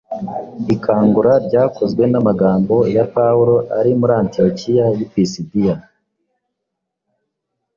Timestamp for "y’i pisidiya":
4.97-5.75